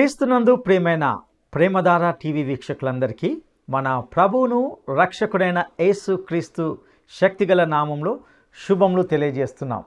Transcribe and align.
క్రీస్తునందు 0.00 0.56
ప్రేమైన 0.56 1.20
ప్రేమధార 1.54 2.10
టీవీ 2.10 2.42
వీక్షకులందరికీ 2.42 3.42
మన 3.70 4.00
ప్రభువును 4.00 4.76
రక్షకుడైన 5.00 5.64
యేసు 5.80 6.16
క్రీస్తు 6.16 6.78
శక్తిగల 7.20 7.64
నామంలో 7.64 8.20
శుభములు 8.68 9.02
తెలియజేస్తున్నాం. 9.02 9.84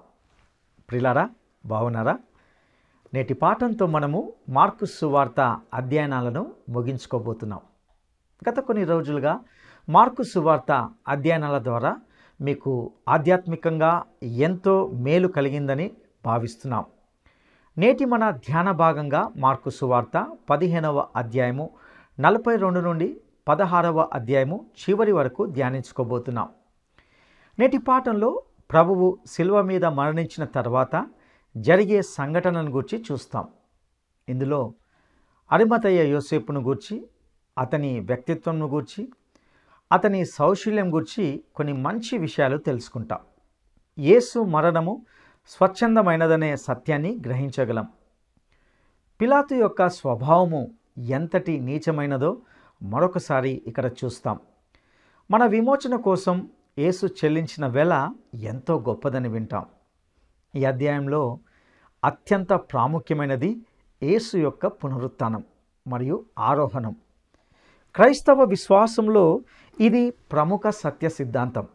ప్రిలారా 0.89 1.29
బాగున్నారా? 1.65 2.20
నేటి 3.14 3.34
పాఠంతో 3.34 3.86
మనము 3.86 4.34
మార్కు 4.50 4.86
సువార్త 4.86 5.57
అధ్యయనాలను 5.73 6.52
ముగించుకోబోతున్నాం. 6.70 7.59
గత 8.50 8.59
కొన్ని 8.59 8.84
రోజులుగా 8.84 9.39
మార్కు 9.89 10.23
సువార్త 10.23 10.89
అధ్యయనాల 11.07 11.64
ద్వారా 11.64 11.98
మీకు 12.42 12.92
ఆధ్యాత్మికంగా 13.09 14.04
ఎంతో 14.23 14.87
మేలు 14.87 15.28
కలిగిందని 15.28 15.92
భావిస్తున్నాం. 16.25 16.86
నేటి 17.77 18.05
మన 18.05 18.32
ధ్యాన 18.32 18.71
భాగంగా 18.71 19.32
మార్కు 19.37 19.69
సువార్త 19.69 20.37
పదిహేనవ 20.50 21.07
అధ్యాయము 21.15 21.69
నలభై 22.19 22.55
రెండు 22.55 22.79
నుండి 22.79 23.21
పదహారవ 23.47 24.09
అధ్యాయము 24.14 24.65
చివరి 24.81 25.11
వరకు 25.11 25.45
ధ్యానించుకోబోతున్నాం. 25.45 26.50
నేటి 27.59 27.78
పాఠంలో 27.78 28.43
ప్రభువు 28.71 29.17
శిల్వ 29.25 29.61
మీద 29.61 29.86
మరణించిన 29.86 30.43
తర్వాత 30.43 31.07
జరిగే 31.57 32.02
సంఘటనను 32.02 32.72
గురించి 32.72 33.05
చూస్తాం. 33.11 33.47
ఇందులో 34.30 34.73
అరిమతయ్య 35.52 36.09
యోసేపును 36.09 36.61
గూర్చి 36.61 37.08
అతని 37.58 38.00
వ్యక్తిత్వంను 38.00 38.67
గూర్చి 38.67 39.09
అతని 39.92 40.25
సౌశల్యం 40.25 40.94
గురించి 40.94 41.44
కొన్ని 41.55 41.73
మంచి 41.73 42.17
విషయాలు 42.17 42.58
తెలుసుకుంటాం. 42.58 43.20
యేసు 44.00 44.39
మరణము 44.39 45.05
స్వచ్ఛందమైనదనే 45.47 46.55
సత్యాన్ని 46.55 47.19
గ్రహించగలం. 47.25 47.88
పిలాతు 49.22 49.55
యొక్క 49.55 49.89
స్వభావము 49.89 50.72
ఎంతటి 50.97 51.59
నీచమైనదో 51.59 52.41
మరొకసారి 52.83 53.61
ఇక్కడ 53.67 53.91
చూస్తాం. 54.05 54.39
మన 55.31 55.45
విమోచన 55.45 55.95
కోసం 55.95 56.49
యేసు 56.80 57.05
చెల్లించిన 57.05 57.67
వెల 57.67 58.14
ఎంతో 58.33 58.80
గొప్పదని 58.80 59.30
వింటాం. 59.30 59.66
ఈ 60.55 60.66
అధ్యాయంలో 60.66 61.39
అత్యంత 62.03 62.53
ప్రాముఖ్యమైనది 62.53 63.61
యేసు 64.03 64.38
యొక్క 64.38 64.67
పునరుత్థానం 64.67 65.44
మరియు 65.88 66.25
ఆరోహణం. 66.39 66.95
క్రైస్తవ 67.95 68.44
విశ్వాసంలో 68.44 69.41
ఇది 69.80 70.11
ప్రముఖ 70.11 70.61
సత్య 70.69 71.09
సిద్ధాంతం. 71.09 71.67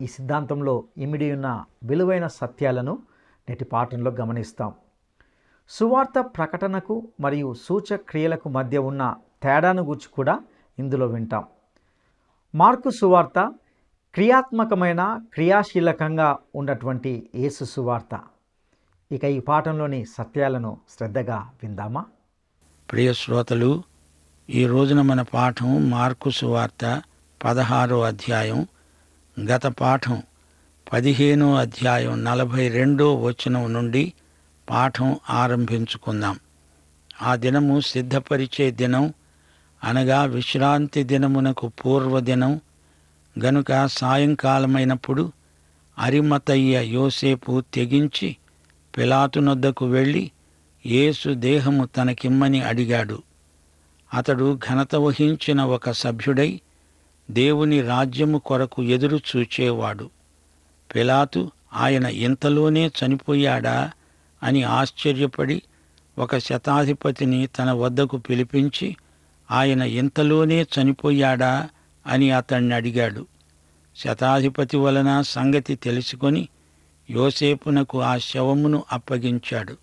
ఈ 0.00 0.06
సిద్ధాంతంలో 0.06 0.84
ఇమిడి 0.98 1.32
ఉన్న 1.32 1.64
విలువైన 1.84 2.26
సత్యాలను 2.26 2.98
నేటి 3.48 3.64
పాఠంలో 3.64 4.10
గమనిస్తాం. 4.10 4.72
సువార్త 5.68 6.20
ప్రకటనకు 6.20 7.08
మరియు 7.20 7.54
సూచక్రియలకు 7.54 8.48
మధ్య 8.48 8.78
ఉన్న 8.78 9.14
తేడాను 9.42 9.82
గురించి 9.82 10.08
కూడా 10.12 10.40
ఇందులో 10.78 11.06
వింటాం. 11.06 11.44
మార్కు 12.54 12.90
సువార్త 12.90 13.52
క్రియాత్మకమైన 14.14 15.20
క్రియాశీలకంగా 15.34 16.38
ఉన్నటువంటి 16.54 17.30
యేసు 17.34 17.64
సువార్త. 17.64 18.20
ఇక 19.12 19.24
ఈ 19.24 19.40
పాఠంలోని 19.40 20.04
సత్యాలను 20.04 20.78
శ్రద్ధగా 20.96 21.50
విందామా? 21.62 22.04
ప్రియ 22.92 23.12
శ్రోతలు 23.12 23.82
ఈ 24.50 24.66
రోజున 24.66 25.02
మన 25.02 25.22
పాఠం 25.22 25.90
మార్కు 25.90 26.30
సువార్త 26.30 27.02
పదహారో 27.44 28.02
అధ్యాయం 28.02 28.66
గత 29.40 29.66
పాఠం 29.66 30.22
పదిహేనో 30.92 31.54
అధ్యాయం 31.54 32.24
నలభై 32.24 32.68
రెండో 32.68 33.14
వచనం 33.14 33.72
నుండి 33.72 34.12
పాఠం 34.70 35.16
ఆరంభించుకుందాం. 35.30 36.38
ఆ 37.22 37.36
దినము 37.36 37.80
సిద్ధపరిచే 37.80 38.70
దినం 38.70 39.14
అనగా 39.84 40.24
విశ్రాంతి 40.24 41.02
దినమునకు 41.02 41.68
పూర్వదినం. 41.68 42.60
గనుక 43.38 43.86
సాయంకాలమైనప్పుడు 43.86 45.32
అరిమతయ్య 45.98 46.86
యోసేపు 46.86 47.62
తెగించి 47.74 48.36
పిలాతునొద్దకు 48.96 49.86
వెళ్ళి 49.86 50.30
యేసు 50.86 51.34
దేహము 51.34 51.86
తనకిమ్మని 51.86 52.62
అడిగాడు. 52.62 53.22
అతడు 54.14 54.58
ఘనత 54.70 54.96
వహించిన 54.96 55.62
ఒక 55.64 55.90
సభ్యుడై 55.90 56.60
దేవుని 57.30 57.82
రాజ్యము 57.82 58.38
కొరకు 58.38 58.82
ఎదురు 58.82 59.16
చూచేవాడు. 59.16 60.10
పిలాతు 60.94 61.50
ఆయన 61.72 62.06
ఇంతలోనే 62.06 62.86
చనిపోయాడా 62.86 63.90
అని 64.42 64.62
ఆశ్చర్యపడి 64.62 65.62
ఒక 66.18 66.38
శతాధిపతిని 66.38 67.46
తన 67.46 67.72
వద్దకు 67.72 68.16
పిలిపించి 68.16 68.96
ఆయన 69.50 69.82
ఇంతలోనే 69.82 70.62
చనిపోయాడా 70.62 71.68
అని 72.06 72.30
అతన్ని 72.30 72.74
అడిగాడు. 72.74 73.26
శతాధిపతి 73.96 74.76
వలన 74.76 75.22
సంగతి 75.22 75.74
తెలుసుకొని 75.74 76.48
యోసేపునకు 77.10 78.02
ఆ 78.02 78.18
శవమును 78.18 78.84
అప్పగించాడు. 78.92 79.76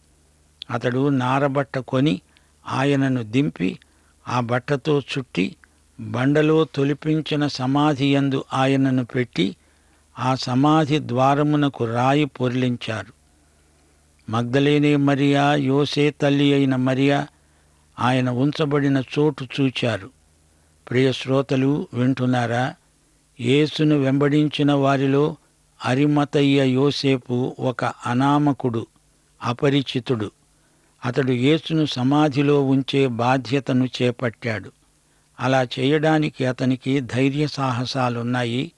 అతడు 0.71 1.09
నారబట్ట 1.09 1.77
కొని 1.77 2.21
ఆయనను 2.67 3.23
దింపి 3.23 3.79
ఆ 4.27 4.39
బట్టతో 4.39 4.99
చుట్టి 4.99 5.55
బండలో 6.11 6.63
తొలిపించిన 6.63 7.47
సమాధి 7.47 8.13
యందు 8.13 8.43
ఆయనను 8.53 9.05
పెట్టి 9.05 9.55
ఆ 10.19 10.35
సమాధి 10.35 10.99
ద్వారమునకు 10.99 11.85
రాయి 11.85 12.25
పొరిలించారు. 12.25 13.13
మగ్ధలేనే 14.31 14.95
మరియా 14.95 15.55
యోసే 15.55 16.11
తల్లి 16.11 16.53
అయిన 16.53 16.75
మరియా 16.75 17.27
ఆయన 17.99 18.29
ఉంచబడిన 18.29 19.03
చోటు 19.19 19.47
చూచారు. 19.61 20.09
ప్రియ 20.89 21.11
శ్రోతలు 21.11 21.87
వింటున్నారా? 21.93 22.75
యేసును 23.39 23.97
వెంబడించిన 23.97 24.73
వారిలో 24.73 25.35
అరిమతయ్య 25.85 26.67
యోసేపు 26.67 27.55
ఒక 27.59 27.85
అనామకుడు 27.85 28.87
అపరిచితుడు. 29.43 30.31
అతడు 31.05 31.31
యేసును 31.31 31.85
సమాధిలో 31.85 32.63
ఉంచే 32.63 33.07
బాధ్యతను 33.07 33.89
చేపట్టాడు. 34.01 34.71
అలా 35.43 35.67
చేయడానికి 35.79 36.45
అతనికి 36.45 36.99
ధైర్య 36.99 37.47
సాహసాలున్నాయి. 37.47 38.71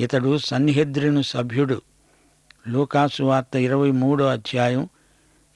ఇతడు 0.00 0.38
సన్నిహిద్రిను 0.38 1.22
సభ్యుడు. 1.22 1.82
లూకాసు 2.68 3.22
వార్త 3.22 3.56
ఇరవై 3.56 3.90
మూడో 3.90 4.26
అధ్యాయం 4.26 4.88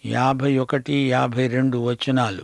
యాభై 0.06 0.58
ఒకటి 0.58 1.10
యాభై 1.10 1.48
రెండు 1.48 1.78
వచనాలు. 1.78 2.42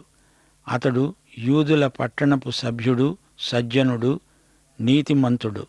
అతడు 0.68 1.14
యూదుల 1.38 1.86
పట్టణపు 1.86 2.50
సభ్యుడు 2.50 3.18
సజ్జనుడు 3.38 4.20
నీతిమంతుడు. 4.80 5.66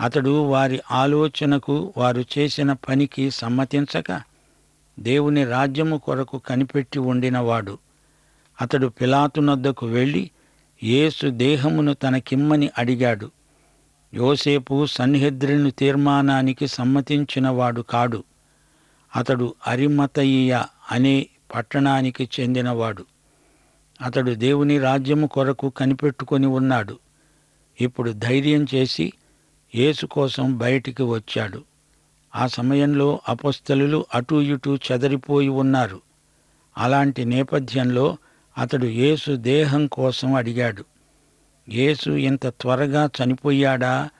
అతడు 0.00 0.30
వారి 0.30 0.80
ఆలోచనకు 0.90 1.94
వారు 1.96 2.24
చేసిన 2.38 2.72
పనికి 2.72 3.30
సమ్మతించక 3.30 4.22
దేవుని 5.00 5.44
రాజ్యము 5.44 5.96
కొరకు 5.96 6.38
కనిపెట్టి 6.38 6.98
ఉండినవాడు. 6.98 7.78
అతడు 8.60 8.86
పిలాతునొద్దకు 8.86 9.86
వెళ్ళి 9.86 10.30
యేసు 10.82 11.30
దేహమును 11.30 11.94
తనకిమ్మని 11.94 12.70
అడిగాడు. 12.78 13.30
యోసేపు 14.14 14.86
సన్నిహిద్రిని 14.86 15.70
తీర్మానానికి 15.70 16.66
సమ్మతించినవాడు 16.66 17.82
కాడు. 17.82 18.24
అతడు 19.16 19.54
అరిమతయ్య 19.66 20.64
అనే 20.90 21.26
పట్టణానికి 21.54 22.28
చెందినవాడు. 22.40 23.04
అతడు 24.02 24.30
దేవుని 24.30 24.78
రాజ్యము 24.78 25.26
కొరకు 25.26 25.68
కనిపెట్టుకొని 25.68 26.46
ఉన్నాడు. 26.46 26.98
ఇప్పుడు 27.80 28.10
ధైర్యం 28.10 28.66
చేసి 28.74 29.12
యేసు 29.74 30.06
కోసం 30.06 30.58
బయటికి 30.58 31.02
వచ్చాడు. 31.02 31.64
ఆ 32.36 32.46
సమయంలో 32.46 33.20
అపస్థలులు 33.28 34.06
అటూ 34.14 34.40
ఇటూ 34.40 34.76
చెదరిపోయి 34.76 35.48
ఉన్నారు. 35.48 36.00
అలాంటి 36.78 37.24
నేపథ్యంలో 37.24 38.18
అతడు 38.58 38.86
యేసు 38.86 39.36
దేహం 39.36 39.86
కోసం 39.86 40.34
అడిగాడు. 40.34 40.84
యేసు 41.68 42.10
ఇంత 42.10 42.46
త్వరగా 42.46 43.10
చనిపోయాడా? 43.24 44.10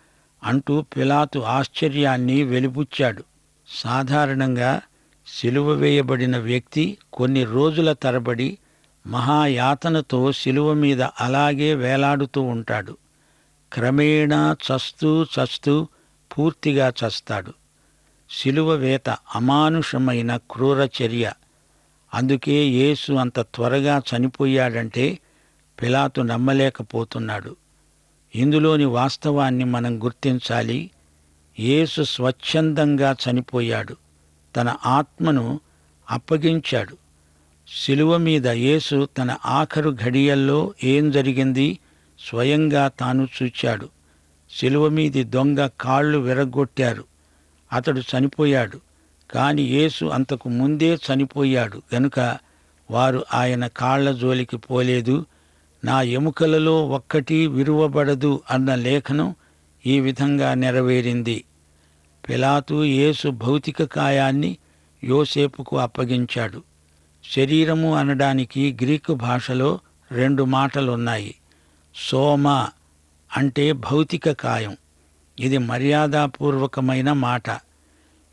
అంటూ 0.43 0.83
పిలాతు 0.83 1.39
ఆశ్చర్యాన్ని 1.39 2.43
వెలిబుచ్చాడు. 2.43 3.25
సాధారణంగా 3.69 4.81
సిలువ 5.27 5.71
వేయబడిన 5.71 6.39
వ్యక్తి 6.39 6.99
కొన్ని 7.13 7.45
రోజుల 7.45 7.93
తరబడి 7.93 8.59
మహాయాతనతో 9.07 10.33
సిలువ 10.33 10.73
మీద 10.73 11.03
అలాగే 11.03 11.75
వేలాడుతూ 11.75 12.43
ఉంటాడు. 12.43 12.97
క్రమేణా 13.73 14.57
చస్తూ 14.63 15.23
చస్తూ 15.23 15.89
పూర్తిగా 16.39 16.89
చస్తాడు. 16.89 17.53
శిలువ 18.31 18.71
వేత 18.71 19.11
అమానుషమైన 19.11 20.37
క్రూర 20.37 20.89
చర్య. 21.03 21.33
అందుకే 22.15 22.67
యేసు 22.67 23.13
అంత 23.13 23.41
త్వరగా 23.41 24.03
చనిపోయాడంటే 24.17 25.19
పిలాతు 25.83 26.21
నమ్మలేకపోతున్నాడు. 26.21 27.57
ఇందులోని 28.35 28.85
వాస్తవాన్ని 28.85 29.65
మనం 29.65 30.05
గుర్తించాలి. 30.05 30.91
యేసు 31.61 32.03
స్వచ్ఛందంగా 32.03 33.17
చనిపోయాడు. 33.31 33.97
తన 34.57 34.77
ఆత్మను 34.87 35.61
అప్పగించాడు. 36.11 36.97
శిలువ 37.85 38.17
మీద 38.17 38.47
యేసు 38.47 39.09
తన 39.19 39.37
ఆఖరు 39.47 39.91
ఘడియల్లో 39.91 40.75
ఏం 40.85 41.11
జరిగింది? 41.11 41.79
స్వయంగా 42.19 42.89
తాను 42.89 43.29
చూచాడు. 43.43 43.89
శిలువ 44.59 44.89
మీది 44.89 45.25
దొంగ 45.25 45.69
కాళ్ళు 45.81 46.19
విరగ్గొట్టారు. 46.19 47.05
అతడు 47.73 48.01
చనిపోయాడు. 48.01 48.88
కాని 49.31 49.63
యేసు 49.63 50.05
అంతకు 50.05 50.49
ముందే 50.49 50.95
చనిపోయాడు. 50.95 51.83
గనుక 51.95 52.39
వారు 52.91 53.25
ఆయన 53.35 53.67
కాళ్ళ 53.67 54.13
జోలికి 54.13 54.57
పోలేదు. 54.57 55.27
నా 55.85 56.03
ఎముకలలో 56.03 56.89
ఒక్కటి 56.89 57.47
విరువబడదు 57.47 58.43
అన్న 58.51 58.75
లేఖనం 58.75 59.35
ఈ 59.87 60.01
విధంగా 60.01 60.55
నెరవేరింది. 60.55 61.45
పిలాతు 62.29 62.85
యేసు 62.85 63.29
భౌతిక 63.29 63.85
కాయాన్ని 63.85 64.57
యోసేపుకు 65.05 65.79
అప్పగించాడు. 65.79 66.63
శరీరము 67.37 67.97
అనడానికి 67.97 68.77
గ్రీకు 68.83 69.15
భాషలో 69.15 69.81
రెండు 70.13 70.43
మాటలున్నాయి. 70.43 71.35
సోమ 72.11 72.49
అంటే 73.37 73.73
భౌతిక 73.73 74.31
కాయం. 74.31 74.77
ఇది 75.39 75.59
మర్యాదపూర్వకమైన 75.59 77.13
మాట. 77.13 77.68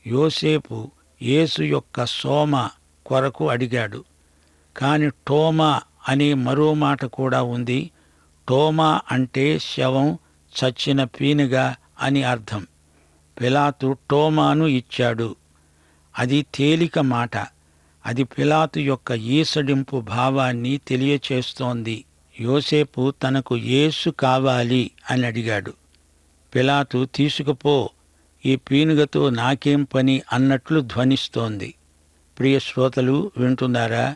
యోసేపు 0.07 0.91
యేసు 1.21 1.63
యొక్క 1.63 2.05
సోమ 2.05 2.69
కొరకు 3.05 3.49
అడిగాడు. 3.49 4.03
కాని 4.77 5.09
టోమా 5.09 5.81
అనే 6.07 6.33
మరో 6.33 6.73
మాట 6.73 7.05
కూడా 7.05 7.41
ఉంది. 7.41 7.91
టోమా 8.49 9.01
అంటే 9.11 9.59
శవం 9.59 10.19
చచ్చిన 10.55 11.03
పీనుగా 11.03 11.75
అని 12.01 12.23
అర్థం. 12.23 12.67
పిలాతు 13.41 13.97
టోమాను 14.11 14.65
ఇచ్చాడు. 14.65 15.35
అది 16.19 16.45
తేలిక 16.55 16.99
మాట. 16.99 17.37
అది 18.05 18.23
పిలాతు 18.23 18.79
యొక్క 18.79 19.11
ఈసడింపు 19.11 20.01
భావాన్ని 20.01 20.77
తెలియచేస్తోంది. 20.77 22.05
యోసేపు 22.41 23.13
తనకు 23.23 23.57
యేసు 23.57 24.09
కావాలి 24.09 24.91
అని 25.11 25.27
అడిగాడు. 25.27 25.73
పిలాతు 26.55 27.07
తీసుకుపో 27.15 27.89
ఈ 28.45 28.55
పీనుగతో 28.55 29.29
నాకేం 29.29 29.83
పని 29.83 30.21
అన్నట్లు 30.33 30.79
ధ్వనిస్తోంది. 30.79 31.75
ప్రియ 32.39 32.59
శ్రోతలు 32.59 33.31
వింటున్నారా? 33.37 34.15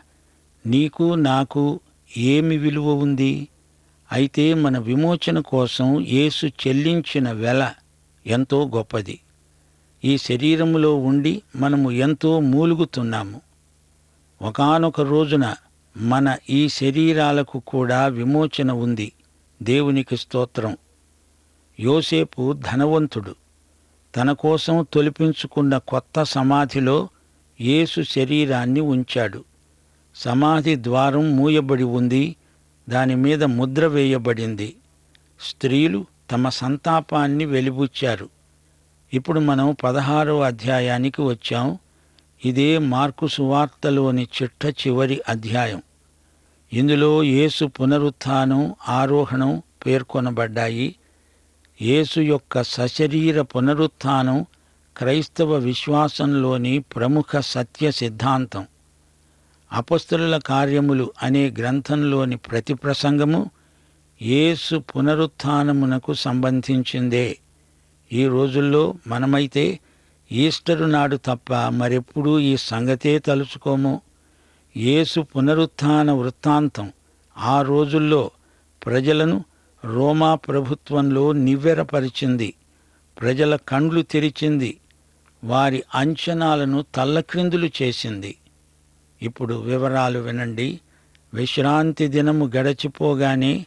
నీకు 0.66 1.14
నాకు 1.14 1.80
ఏమి 2.16 2.56
విలువ 2.56 2.92
ఉంది? 2.92 3.48
అయితే 4.12 4.54
మన 4.54 4.78
విమోచన 4.78 5.38
కోసం 5.38 6.00
యేసు 6.00 6.46
చెల్లించిన 6.46 7.32
వెల 7.32 7.72
ఎంతో 8.26 8.68
గొప్పది. 8.68 9.20
ఈ 10.04 10.18
శరీరములో 10.18 10.96
ఉండి 10.96 11.42
మనము 11.56 11.90
ఎంతో 11.90 12.40
మూలుగుతున్నాము. 12.40 13.40
ఒకానొక 14.42 15.00
రోజున 15.00 15.54
మన 15.96 16.36
ఈ 16.50 16.68
శరీరాలకు 16.68 17.62
కూడా 17.66 18.06
విమోచన 18.06 18.72
ఉంది. 18.72 19.12
దేవునికి 19.62 20.16
స్తోత్రం. 20.16 20.76
యోసేపు 21.80 22.52
ధనవంతుడు. 22.52 23.39
తన 24.16 24.32
కోసం 24.32 24.86
తొలిపించుకున్న 24.92 25.78
కొత్త 25.78 26.22
సమాధిలో 26.22 27.08
యేసు 27.60 28.02
శరీరాన్ని 28.02 28.80
ఉంచాడు. 28.80 29.44
సమాధి 30.14 30.76
ద్వారం 30.76 31.36
మూయబడి 31.36 31.82
ఉంది 31.82 32.36
దాని 32.88 33.14
మీద 33.14 33.44
ముద్ర 33.44 33.86
వేయబడింది. 33.86 34.76
స్త్రీలు 35.40 36.06
తమ 36.30 36.48
సంతాపాన్ని 36.48 37.44
వెలిబుచ్చారు. 37.44 38.28
ఇప్పుడు 39.14 39.40
మనం 39.40 39.76
పదహారో 39.84 40.40
అధ్యాయానికి 40.40 41.22
వచ్చాం. 41.22 41.78
ఇదే 42.44 42.78
మార్కు 42.78 43.26
సువార్తలోని 43.26 44.28
చిట్ట 44.42 44.66
చివరి 44.66 45.20
అధ్యాయం. 45.28 45.82
ఇందులో 46.72 47.22
యేసు 47.22 47.64
పునరుత్థానం 47.64 48.74
ఆరోహణం 48.88 49.62
పేర్కొనబడ్డాయి. 49.86 50.94
యేసు 51.82 52.20
యొక్క 52.20 52.62
సశరీర 52.62 53.42
పునరుత్థానం 53.42 54.46
క్రైస్తవ 54.96 55.54
విశ్వాసంలోని 55.54 56.78
ప్రముఖ 56.78 57.36
సత్య 57.40 57.90
సిద్ధాంతం. 57.90 58.66
అపస్తుల 59.72 60.40
కార్యములు 60.46 61.12
అనే 61.22 61.50
గ్రంథంలోని 61.50 62.36
ప్రతి 62.36 62.74
ప్రసంగము 62.74 63.50
యేసు 64.22 64.76
పునరుత్థానమునకు 64.76 66.14
సంబంధించిందే. 66.14 67.38
ఈ 68.12 68.26
రోజుల్లో 68.26 68.94
మనమైతే 69.06 69.78
ఈస్టరు 70.32 70.84
నాడు 70.84 71.16
తప్ప 71.16 71.54
మరెప్పుడూ 71.54 72.38
ఈ 72.38 72.56
సంగతే 72.56 73.18
తలుచుకోము. 73.18 74.00
యేసు 74.76 75.20
పునరుత్థాన 75.20 76.12
వృత్తాంతం 76.12 76.92
ఆ 77.38 77.62
రోజుల్లో 77.62 78.30
ప్రజలను 78.86 79.44
రోమా 79.84 80.34
ప్రభుత్వంలో 80.34 81.32
నివ్వెరపరిచింది. 81.32 82.54
ప్రజల 83.20 83.56
కండ్లు 83.56 84.02
తెరిచింది. 84.02 84.80
వారి 85.44 85.82
అంచనాలను 85.94 86.84
తల్లక్రిందులు 86.94 87.70
చేసింది. 87.82 88.36
ఇప్పుడు 89.22 89.54
వివరాలు 89.54 90.18
వినండి. 90.18 90.80
విశ్రాంతి 91.34 92.08
దినము 92.08 92.46
గడచిపోగానే 92.46 93.66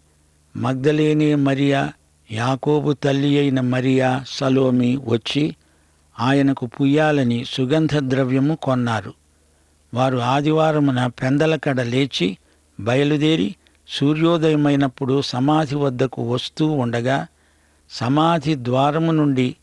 మగ్ధలేనే 0.57 1.35
మరియా 1.35 1.93
యాకోబు 2.31 2.93
తల్లి 2.93 3.39
అయిన 3.39 3.61
మరియా 3.61 4.23
సలోమి 4.27 4.99
వచ్చి 5.07 5.55
ఆయనకు 6.19 6.65
పుయ్యాలని 6.65 7.45
సుగంధ 7.45 7.97
ద్రవ్యము 7.97 8.55
కొన్నారు. 8.55 9.13
వారు 9.93 10.17
ఆదివారమున 10.17 11.07
పెందలకడ 11.07 11.81
లేచి 11.81 12.37
బయలుదేరి 12.79 13.55
సూర్యోదయమైనప్పుడు 13.93 15.21
సమాధి 15.21 15.75
వద్దకు 15.75 16.33
వస్తూ 16.33 16.65
ఉండగా 16.67 17.27
సమాధి 17.89 18.55
ద్వారము 18.55 19.11
నుండి 19.11 19.55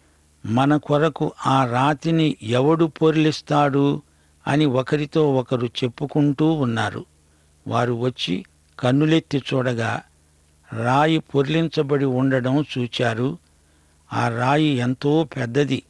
మన 0.46 0.76
కొరకు 0.76 1.32
ఆ 1.46 1.66
రాతిని 1.66 2.36
ఎవడు 2.42 2.84
పొర్లిస్తాడు 2.84 4.02
అని 4.46 4.66
ఒకరితో 4.66 5.34
ఒకరు 5.34 5.66
చెప్పుకుంటూ 5.66 6.52
ఉన్నారు. 6.52 7.04
వారు 7.66 7.92
వచ్చి 7.92 8.44
కన్నులెత్తి 8.78 9.42
చూడగా 9.54 10.02
రాయి 10.72 11.18
పొర్లించబడి 11.18 12.04
ఉండడం 12.04 12.64
చూచారు. 12.78 13.38
ఆ 14.12 14.28
రాయి 14.28 14.66
ఎంతో 14.66 15.24
పెద్దది. 15.36 15.82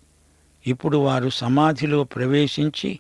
ఇప్పుడు 0.67 0.97
వారు 0.97 1.29
సమాధిలో 1.29 2.05
ప్రవేశించి 2.05 2.99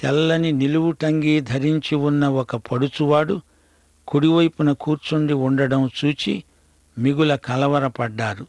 తెల్లని 0.00 0.52
నిలువుటంగి 0.52 1.40
ధరించి 1.40 1.94
ఉన్న 1.94 2.28
ఒక 2.28 2.56
పడుచువాడు 2.56 3.40
కుడివైపున 4.08 4.72
కూర్చుండి 4.72 5.32
ఉండడం 5.32 5.90
చూచి 6.04 6.44
మిగుల 6.98 7.34
కలవరపడ్డారు. 7.34 8.46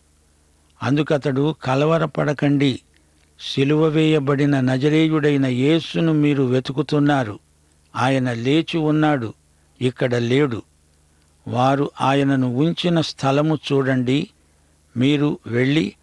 అందుకతడు 0.84 1.56
కలవరపడకండి 1.64 2.80
సిలువ 3.40 3.88
వేయబడిన 3.88 4.60
నజరేయుడైన 4.60 5.46
యేసును 5.46 6.14
మీరు 6.14 6.44
వెతుకుతున్నారు. 6.44 7.40
ఆయన 7.96 8.34
లేచి 8.34 8.78
ఉన్నాడు 8.78 9.34
ఇక్కడ 9.82 10.16
లేడు. 10.16 10.62
వారు 11.48 11.92
ఆయనను 12.02 12.56
ఉంచిన 12.56 13.02
స్థలము 13.02 13.58
చూడండి 13.72 14.30
మీరు 14.98 15.38
వెళ్ళి 15.48 15.94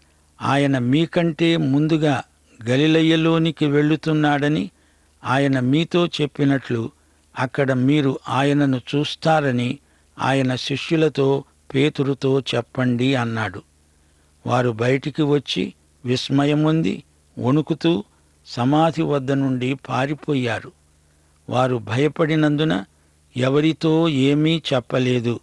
ఆయన 0.43 0.79
మీకంటే 0.79 1.57
ముందుగా 1.57 2.23
గలిలయ్యలోనికి 2.69 3.67
వెళ్ళుతున్నాడని 3.67 4.71
ఆయన 5.25 5.61
మీతో 5.61 6.07
చెప్పినట్లు 6.07 6.91
అక్కడ 7.39 7.73
మీరు 7.73 8.19
ఆయనను 8.29 8.81
చూస్తారని 8.95 9.79
ఆయన 10.19 10.55
శిష్యులతో 10.55 11.45
పేతురుతో 11.75 12.41
చెప్పండి 12.41 13.15
అన్నాడు. 13.15 13.63
వారు 14.47 14.71
బయటికి 14.71 15.23
వచ్చి 15.23 15.75
విస్మయముంది 16.05 17.03
వణుకుతూ 17.39 18.05
సమాధి 18.47 19.03
వద్ద 19.03 19.33
నుండి 19.33 19.75
పారిపోయారు. 19.75 20.73
వారు 21.51 21.77
భయపడినందున 21.77 22.85
ఎవరితో 23.37 24.09
ఏమీ 24.09 24.63
చెప్పలేదు. 24.75 25.41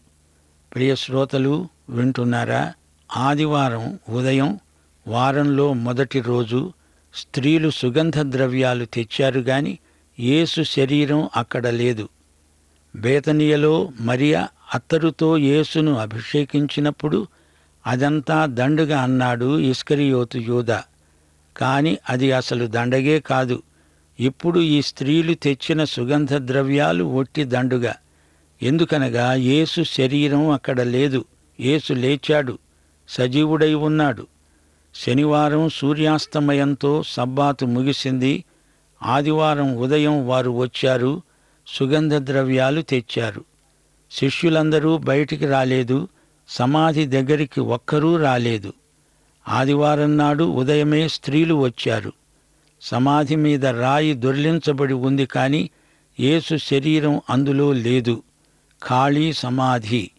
ప్రియ 0.75 0.95
శ్రోతలు 0.95 1.67
వింటున్నారా? 1.89 2.73
ఆదివారం 3.17 3.99
ఉదయం 4.09 4.59
వారంలో 5.07 5.73
మొదటి 5.73 6.21
రోజు 6.21 6.73
స్త్రీలు 7.13 7.69
సుగంధ 7.69 8.19
ద్రవ్యాలు 8.21 8.85
తెచ్చారు 8.85 9.39
గాని 9.39 9.79
యేసు 10.19 10.63
శరీరం 10.63 11.29
అక్కడ 11.35 11.67
లేదు. 11.67 12.09
బేతనియలో 12.95 13.91
మరియా 13.99 14.47
అత్తరుతో 14.75 15.37
యేసును 15.37 15.97
అభిషేకించినప్పుడు 15.97 17.27
అదంతా 17.87 18.45
దండుగా 18.45 19.01
అన్నాడు 19.01 19.59
ఇస్కరియోతు 19.59 20.37
యూద. 20.37 20.79
కాని 21.57 21.97
అది 22.09 22.31
అసలు 22.31 22.67
దండగే 22.67 23.19
కాదు. 23.19 23.63
ఇప్పుడు 24.19 24.59
ఈ 24.59 24.81
స్త్రీలు 24.81 25.33
తెచ్చిన 25.33 25.83
సుగంధ 25.83 26.33
ద్రవ్యాలు 26.33 27.03
ఒట్టి 27.03 27.43
దండుగా. 27.43 27.95
ఎందుకనగా 28.63 29.33
యేసు 29.33 29.83
శరీరం 29.83 30.49
అక్కడ 30.49 30.81
లేదు. 30.81 31.25
యేసు 31.59 31.93
లేచాడు. 31.93 32.57
సజీవుడై 33.09 33.73
ఉన్నాడు. 33.73 34.27
శనివారం 34.95 35.69
సూర్యాస్తమయంతో 35.69 37.03
సబ్బాతు 37.07 37.65
ముగిసింది. 37.65 38.43
ఆదివారం 39.03 39.77
ఉదయం 39.77 40.27
వారు 40.27 40.51
వచ్చారు 40.51 41.21
సుగంధ 41.67 42.13
ద్రవ్యాలు 42.13 42.81
తెచ్చారు. 42.81 43.45
శిష్యులందరూ 44.11 44.97
బయటికి 44.97 45.45
రాలేదు 45.45 46.07
సమాధి 46.49 47.05
దగ్గరికి 47.05 47.59
ఒక్కరూ 47.59 48.17
రాలేదు. 48.17 48.73
ఆదివారం 49.47 50.17
నాడు 50.17 50.43
ఉదయమే 50.43 51.07
స్త్రీలు 51.07 51.53
వచ్చారు. 51.53 52.13
సమాధి 52.81 53.35
మీద 53.35 53.65
రాయి 53.65 54.13
దొర్లించబడి 54.13 54.93
ఉంది 54.93 55.25
కాని 55.25 55.69
యేసు 56.19 56.55
శరీరం 56.55 57.21
అందులో 57.29 57.73
లేదు. 57.73 58.23
ఖాళీ 58.87 59.33
సమాధి. 59.33 60.11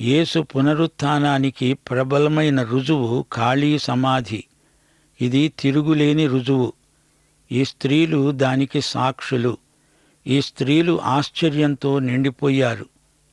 యేసు 0.00 0.40
పునరుత్థానానికి 0.40 1.74
ప్రబలమైన 1.74 2.62
రుజువు 2.62 3.24
ఖాళీ 3.36 3.78
సమాధి. 3.78 4.44
ఇది 5.20 5.52
తిరుగులేని 5.58 6.26
రుజువు. 6.26 6.72
ఈ 7.52 7.64
స్త్రీలు 7.64 8.30
దానికి 8.30 8.80
సాక్షులు. 8.80 9.58
ఈ 10.26 10.40
స్త్రీలు 10.40 11.00
ఆశ్చర్యంతో 11.00 11.98
నిండిపోయారు. 11.98 12.86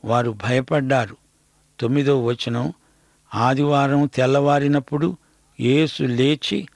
వారు 0.06 0.32
భయపడ్డారు. 0.32 1.18
తొమ్మిదో 1.80 2.26
వచనం 2.26 2.74
ఆదివారం 3.36 4.10
తెల్లవారినప్పుడు 4.16 5.18
యేసు 5.60 6.04
లేచి 6.04 6.68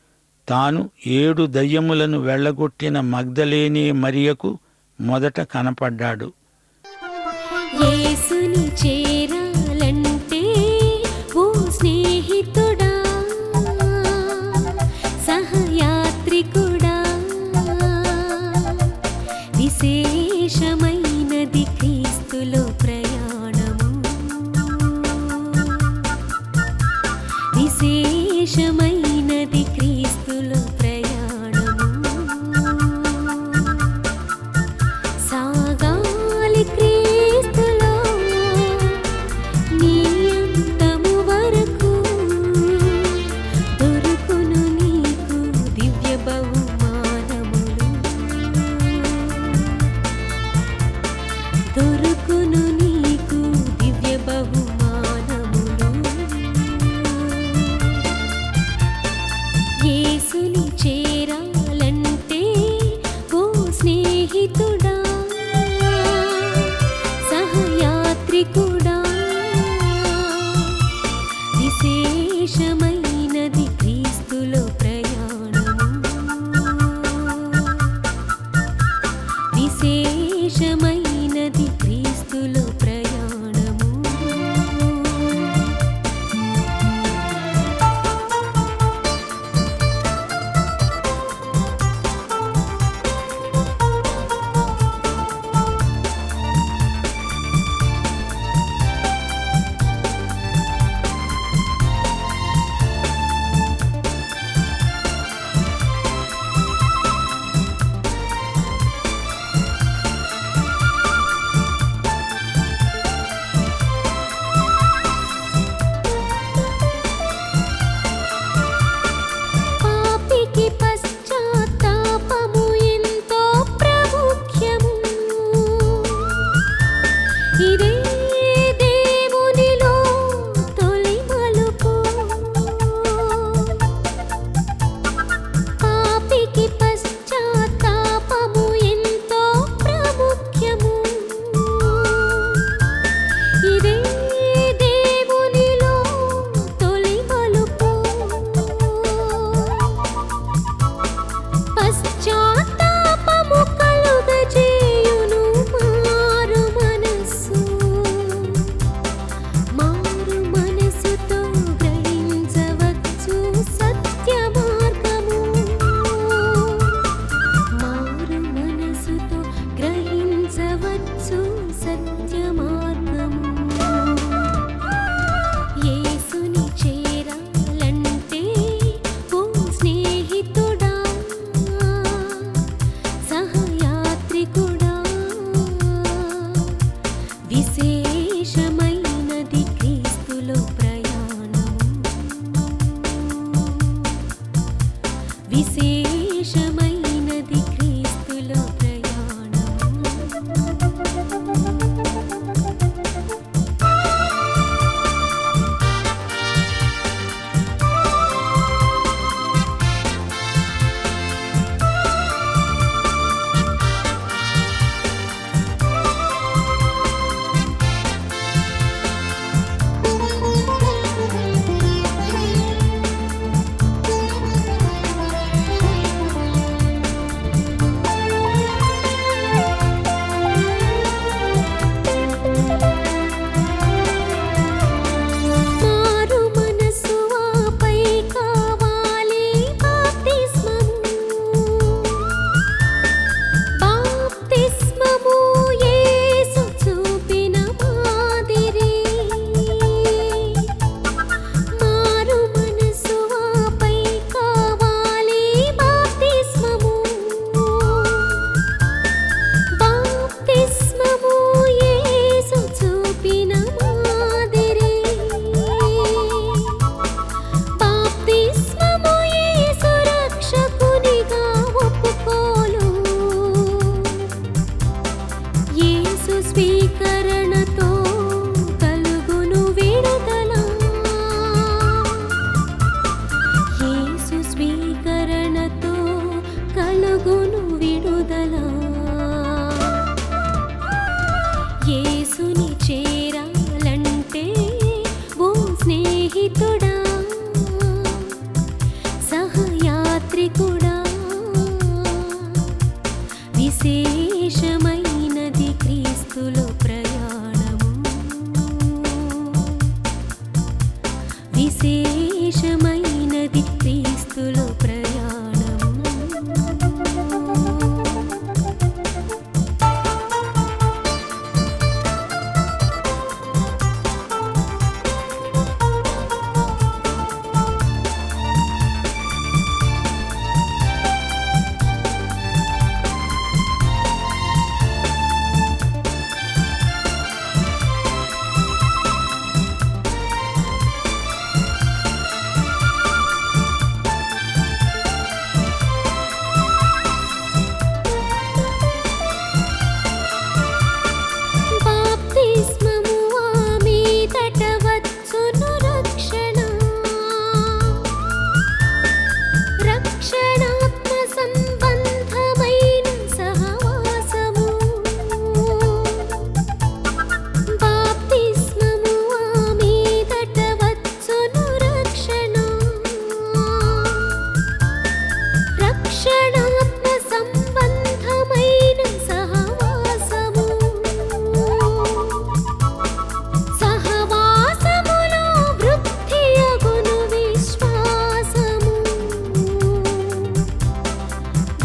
తాను 0.50 0.89
ఏడు 1.08 1.46
దయ్యములను 1.46 2.19
వెళ్ళగొట్టిన 2.19 3.00
మగ్ధలేనే 3.00 3.91
మరియకు 3.91 4.60
మొదట 5.01 5.41
కనపడ్డాడు. 5.41 6.34
యేసుని 7.86 8.69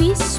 difícil. 0.04 0.33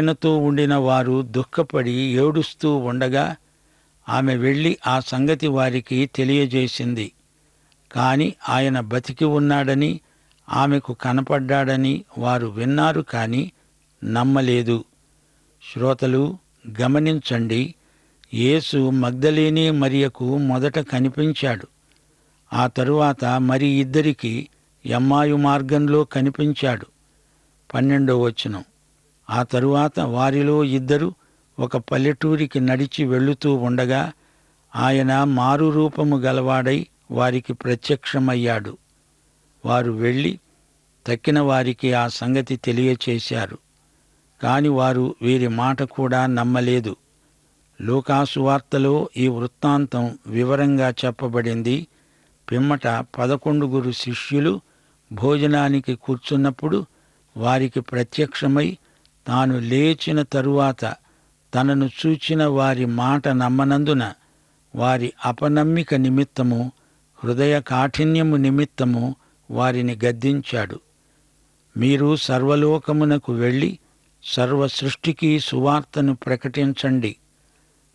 ఆయనతో 0.00 0.38
ఉండిన 0.38 0.74
వారు 0.74 1.22
దుఃఖపడి 1.22 1.92
ఏడుస్తూ 1.92 2.76
ఉండగా 2.76 3.36
ఆమె 4.08 4.36
వెళ్ళి 4.36 4.78
ఆ 4.86 5.00
సంగతి 5.00 5.46
వారికి 5.46 6.10
తెలియజేసింది. 6.14 7.12
కాని 7.92 8.34
ఆయన 8.48 8.80
బతికి 8.80 9.24
ఉన్నాడని 9.24 10.00
ఆమెకు 10.48 10.92
కనపడ్డాడని 10.94 12.04
వారు 12.18 12.46
విన్నారు 12.46 13.00
కాని 13.00 13.52
నమ్మలేదు. 14.04 14.84
శ్రోతలు 15.72 16.38
గమనించండి 16.80 17.74
యేసు 18.34 18.90
మగ్ధలేని 18.90 19.70
మరియకు 19.70 20.38
మొదట 20.38 20.78
కనిపించాడు. 20.78 21.66
ఆ 22.52 22.66
తరువాత 22.66 23.24
మరి 23.24 23.66
ఇద్దరికి 23.66 24.48
ఎమ్మాయు 24.86 25.36
మార్గంలో 25.36 26.04
కనిపించాడు. 26.04 26.86
పన్నెండో 27.74 28.20
వచనం. 28.20 28.64
ఆ 29.30 29.42
తరువాత 29.42 30.00
వారిలో 30.00 30.64
ఇద్దరు 30.64 31.14
ఒక 31.58 31.76
పల్లెటూరికి 31.76 32.60
నడిచి 32.60 33.04
వెళుతూ 33.04 33.54
ఉండగా 33.54 34.12
ఆయన 34.76 35.24
మారు 35.24 35.70
రూపము 35.70 36.18
గలవాడై 36.18 36.86
వారికి 37.10 37.52
ప్రత్యక్షమయ్యాడు. 37.52 38.78
వారు 39.66 39.92
వెళ్ళి 39.92 40.40
తక్కిన 41.06 41.40
వారికి 41.40 41.92
ఆ 41.92 42.08
సంగతి 42.08 42.56
తెలియచేశారు. 42.56 43.58
కాని 44.42 44.68
వారు 44.68 45.14
వీరి 45.22 45.48
మాట 45.48 45.82
కూడా 45.82 46.26
నమ్మలేదు. 46.26 46.96
లోకాసువార్తలో 47.80 49.10
ఈ 49.16 49.28
వృత్తాంతం 49.28 50.18
వివరంగా 50.26 50.94
చెప్పబడింది. 51.04 51.86
పిమ్మట 52.50 52.86
పదకొండుగురు 52.86 53.92
శిష్యులు 53.92 54.60
భోజనానికి 55.12 55.94
కూర్చున్నప్పుడు 55.94 56.86
వారికి 57.36 57.80
ప్రత్యక్షమై 57.80 58.78
తాను 59.26 59.58
లేచిన 59.58 60.22
తరువాత 60.22 60.84
తనను 61.54 61.90
చూచిన 62.06 62.44
వారి 62.44 62.84
మాట 62.84 63.28
నమ్మనందున 63.28 64.12
వారి 64.74 65.12
అపనమ్మిక 65.24 65.94
నిమిత్తము 65.94 66.72
హృదయ 67.24 67.60
కాఠిన్యము 67.60 68.36
నిమిత్తము 68.36 69.16
వారిని 69.50 69.98
గద్దించాడు. 70.04 70.80
మీరు 71.76 72.16
సర్వలోకమునకు 72.16 73.32
వెళ్ళి 73.32 73.78
సర్వ 74.24 74.66
సృష్టికి 74.66 75.40
సువార్తను 75.40 76.14
ప్రకటించండి. 76.14 77.16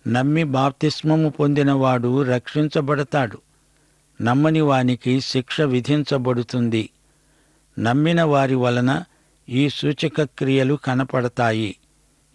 నమ్మి 0.08 0.44
బాప్తిస్మము 0.44 1.30
పొందినవాడు 1.30 2.22
రక్షించబడతాడు. 2.22 3.42
నమ్మని 4.22 4.62
వానికి 4.62 5.22
శిక్ష 5.22 5.62
విధించబడుతుంది. 5.62 6.90
నమ్మిన 7.80 8.24
వారి 8.24 8.56
వలన 8.56 9.04
ఈ 9.50 9.70
సూచక 9.70 10.24
క్రియలు 10.24 10.76
కనపడతాయి. 10.76 11.76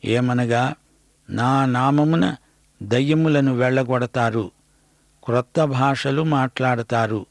ఏమనగా 0.04 0.74
నా 1.30 1.66
నామమున 1.66 2.36
దయ్యములను 2.82 3.54
వెళ్ళగొడతారు. 3.54 4.50
క్రొత్త 5.24 5.64
భాషలు 5.64 6.22
మాట్లాడతారు. 6.22 7.26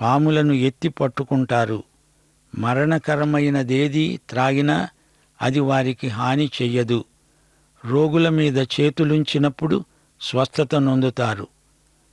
పాములను 0.00 0.52
ఎత్తి 0.52 0.88
పట్టుకుంటారు. 0.88 1.82
మరణకరమైనదేది 2.58 4.20
త్రాగినా 4.30 4.88
అది 5.42 5.60
వారికి 5.60 6.08
హాని 6.08 6.46
చెయ్యదు. 6.46 7.04
రోగుల 7.84 8.28
మీద 8.28 8.58
చేతులుంచినప్పుడు 8.58 9.84
స్వస్థత 10.20 10.74
నొందుతారు. 10.74 11.46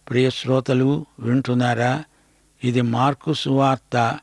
ప్రియశ్రోతలు 0.10 1.06
వింటున్నారా? 1.20 2.04
ఇది 2.64 2.82
మార్కు 2.82 3.34
సువార్త. 3.34 4.20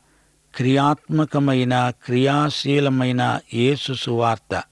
క్రియాత్మకమైన 0.57 1.89
క్రియాశీలమైన 2.03 3.39
యేసు 3.53 3.93
సువార్త. 3.93 4.63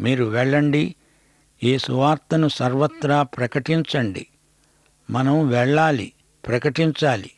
మీరు 0.00 0.24
వెళ్ళండి. 0.24 0.94
ఈ 1.62 1.78
సువార్తను 1.78 2.48
సర్వత్రా 2.48 3.22
ప్రకటించండి. 3.22 4.26
మనం 5.10 5.48
వెళ్ళాలి 5.48 6.12
ప్రకటించాలి. 6.46 7.30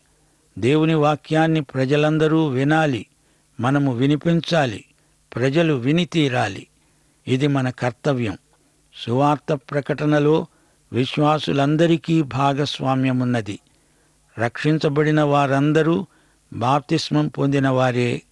దేవుని 0.58 0.94
వాక్యాన్ని 0.94 1.60
ప్రజలందరూ 1.60 2.46
వినాలి. 2.46 3.06
మనము 3.60 3.92
వినిపించాలి. 3.92 4.84
ప్రజలు 5.34 5.74
విని 5.74 6.04
తీరాలి. 6.04 6.66
ఇది 7.28 7.46
మన 7.46 7.70
కర్తవ్యం. 7.70 8.38
సువార్త 8.94 9.54
ప్రకటనలో 9.54 10.46
విశ్వాసులందరికీ 10.92 12.22
భాగస్వామ్యమున్నది. 12.22 13.58
రక్షించబడిన 14.38 15.22
వారందరూ 15.22 16.06
బాప్తిస్మం 16.54 17.28
పొందిన 17.28 17.68
వారే 17.68 18.22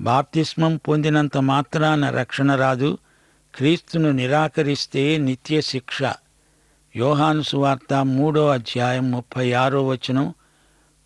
బాప్తిస్మం 0.00 0.76
పొందినంత 0.76 1.36
మాత్రాన 1.36 2.10
రక్షణ 2.10 2.54
రాదు. 2.54 2.98
క్రీస్తును 3.54 4.10
నిరాకరిస్తే 4.10 5.18
నిత్య 5.18 5.60
శిక్ష. 5.60 6.02
యోహాను 6.96 7.42
సువార్త 7.42 7.94
మూడో 7.94 8.48
అధ్యాయం 8.48 9.10
ముప్పై 9.10 9.52
ఆరో 9.52 9.86
వచనం. 9.86 10.34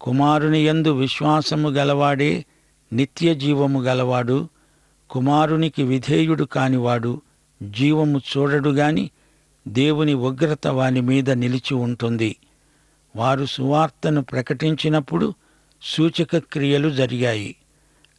కుమారుని 0.00 0.66
యందు 0.66 0.92
విశ్వాసము 0.92 1.68
గలవాడే 1.68 2.44
నిత్య 2.92 3.34
జీవము 3.34 3.82
గలవాడు. 3.82 4.48
కుమారునికి 5.10 5.82
విధేయుడు 5.82 6.44
కానివాడు 6.44 7.22
జీవము 7.62 8.18
చూడడు 8.18 8.70
గాని 8.70 9.10
దేవుని 9.68 10.14
ఉగ్రత 10.14 10.66
వాని 10.66 11.00
మీద 11.00 11.30
నిలిచి 11.30 11.74
ఉంటుంది. 11.74 12.36
వారు 13.16 13.44
సువార్తను 13.44 14.22
ప్రకటించినప్పుడు 14.22 15.34
సూచక 15.94 16.38
క్రియలు 16.38 16.90
జరిగాయి. 16.90 17.56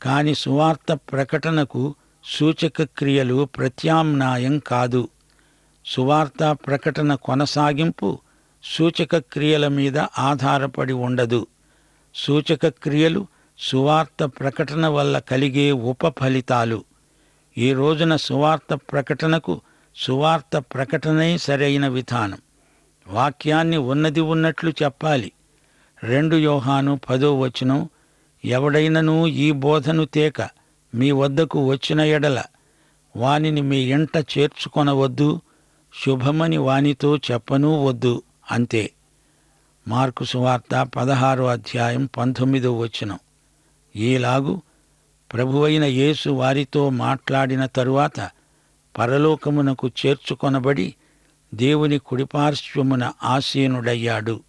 కాని 0.02 0.36
సువార్త 0.36 0.94
ప్రకటనకు 0.94 1.96
సూచక 2.24 2.84
క్రియలు 2.84 3.46
ప్రత్యామ్నాయం 3.46 4.60
కాదు. 4.60 5.10
సువార్త 5.86 6.58
ప్రకటన 6.68 7.16
కొనసాగింపు 7.16 8.20
సూచక 8.64 9.18
క్రియల 9.18 9.68
మీద 9.68 9.98
ఆధారపడి 9.98 10.94
ఉండదు. 10.94 11.48
సూచక 12.16 12.68
క్రియలు 12.68 13.28
సువార్త 13.60 14.24
ప్రకటన 14.24 14.88
వల్ల 14.88 15.20
కలిగే 15.20 15.72
ఉప 15.72 16.20
ఫలితాలు 16.20 16.84
ఈ 17.58 17.74
రోజున 17.74 18.16
సువార్త 18.16 18.74
ప్రకటనకు 18.74 19.62
సువార్త 19.96 20.58
ప్రకటనే 20.58 21.38
సరైన 21.38 21.88
విధానం. 21.88 22.38
వాక్యాన్ని 23.08 23.78
ఉన్నది 23.78 24.22
ఉన్నట్లు 24.22 24.74
చెప్పాలి. 24.84 25.32
రెండు 26.04 26.36
యోహాను 26.36 27.00
పదో 27.10 27.40
వచనం 27.40 27.90
ఎవడైనను 28.46 29.28
ఈ 29.28 29.52
బోధను 29.52 30.06
తేక 30.06 30.50
మీ 30.96 31.12
వద్దకు 31.12 31.70
వచ్చిన 31.70 32.02
ఎడల 32.02 32.44
వానిని 33.16 33.62
మీ 33.62 33.78
ఇంట 33.78 34.18
చేర్చుకొనవద్దు 34.18 35.42
శుభమని 36.06 36.58
వానితో 36.58 37.18
చెప్పనూ 37.18 37.86
వద్దు 37.86 38.22
అంతే. 38.52 38.92
మార్కు 39.88 40.24
సువార్త 40.24 40.90
పదహారో 40.98 41.46
అధ్యాయం 41.46 42.10
పంతొమ్మిదో 42.18 42.78
వచనం. 42.78 43.20
ఈలాగు 43.96 44.62
ప్రభువైన 45.34 45.84
యేసు 45.84 46.30
వారితో 46.30 46.90
మాట్లాడిన 46.90 47.66
తరువాత 47.66 48.30
పరలోకమునకు 48.98 49.92
చేర్చుకొనబడి 50.06 50.96
దేవుని 51.54 51.98
కుడిపార్శ్వమున 51.98 53.12
ఆసీనుడయ్యాడు. 53.24 54.40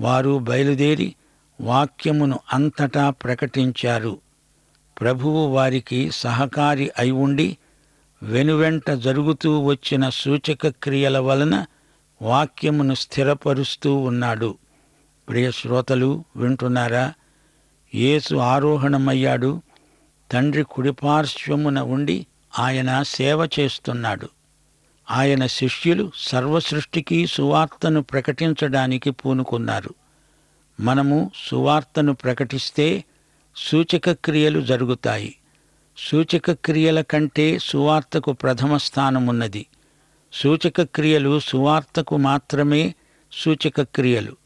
వారు 0.00 0.38
బయలుదేరి 0.38 1.14
వాక్యమును 1.60 2.38
అంతటా 2.52 3.10
ప్రకటించారు. 3.10 4.18
ప్రభువు 5.00 5.46
వారికి 5.46 6.10
సహకారి 6.10 6.90
అయి 6.98 7.10
ఉండి 7.10 7.56
వెనువెంట 8.22 8.90
జరుగుతూ 8.90 9.60
వచ్చిన 9.60 10.08
సూచక 10.08 10.68
క్రియల 10.68 11.18
వలన 11.18 11.66
వాక్యమును 12.22 12.94
స్థిరపరుస్తూ 12.94 13.96
ఉన్నాడు. 13.96 14.58
ప్రియ 15.28 15.50
శ్రోతలు 15.50 16.24
వింటున్నారా? 16.36 17.12
యేసు 17.94 18.36
ఆరోహణమయ్యాడు. 18.36 19.62
తండ్రి 20.32 20.62
కుడిపార్శ్వమున 20.62 21.78
ఉండి 21.78 22.26
ఆయన 22.58 23.02
సేవ 23.02 23.48
చేస్తున్నాడు. 23.60 24.28
ఆయన 25.10 25.46
శిష్యులు 25.46 26.10
సర్వసృష్టికి 26.16 27.26
సువార్తను 27.26 28.02
ప్రకటించడానికి 28.02 29.10
పూనుకున్నారు. 29.10 29.94
మనము 30.80 31.30
సువార్తను 31.48 32.14
ప్రకటిస్తే 32.14 33.04
సూచక 33.56 34.12
క్రియలు 34.12 34.60
జరుగుతాయి. 34.60 35.36
సూచక 35.98 36.52
క్రియల 36.52 37.00
కంటే 37.00 37.58
సువార్తకు 37.58 38.32
ప్రథమ 38.32 38.76
స్థానమున్నది. 38.76 39.66
సూచక 40.32 40.82
క్రియలు 40.82 41.40
సువార్తకు 41.40 42.16
మాత్రమే 42.16 42.94
సూచక 43.32 43.82
క్రియలు. 43.82 44.36